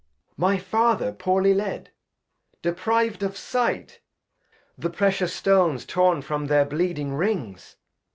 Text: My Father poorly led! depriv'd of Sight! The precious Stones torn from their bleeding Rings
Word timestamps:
My 0.35 0.57
Father 0.57 1.11
poorly 1.11 1.53
led! 1.53 1.91
depriv'd 2.63 3.21
of 3.21 3.37
Sight! 3.37 3.99
The 4.75 4.89
precious 4.89 5.31
Stones 5.31 5.85
torn 5.85 6.23
from 6.23 6.47
their 6.47 6.65
bleeding 6.65 7.13
Rings 7.13 7.75